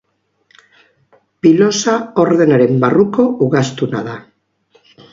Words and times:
Pilosa 1.47 1.95
ordenaren 2.25 2.83
barruko 2.87 3.29
ugaztuna 3.49 4.07
da. 4.13 4.21